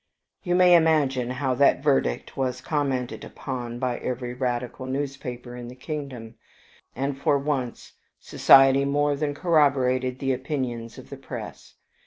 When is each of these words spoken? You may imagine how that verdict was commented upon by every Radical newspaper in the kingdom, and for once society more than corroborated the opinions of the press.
You 0.41 0.55
may 0.55 0.75
imagine 0.75 1.29
how 1.29 1.53
that 1.53 1.83
verdict 1.83 2.35
was 2.35 2.59
commented 2.59 3.23
upon 3.23 3.77
by 3.77 3.99
every 3.99 4.33
Radical 4.33 4.87
newspaper 4.87 5.55
in 5.55 5.67
the 5.67 5.75
kingdom, 5.75 6.33
and 6.95 7.15
for 7.15 7.37
once 7.37 7.93
society 8.19 8.83
more 8.83 9.15
than 9.15 9.35
corroborated 9.35 10.17
the 10.17 10.33
opinions 10.33 10.97
of 10.97 11.11
the 11.11 11.17
press. 11.17 11.75